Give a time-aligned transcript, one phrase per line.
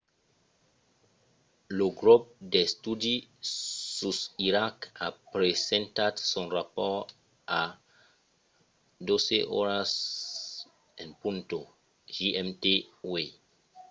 [1.77, 3.15] lo grop d'estudi
[3.97, 7.07] sus iraq a presentat son rapòrt
[7.61, 7.63] a
[9.07, 11.61] 12:00
[12.15, 12.61] gmt
[13.11, 13.29] uèi